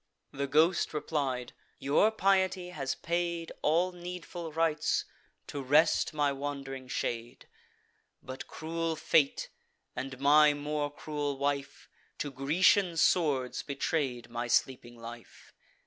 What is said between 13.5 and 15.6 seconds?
betray'd my sleeping life.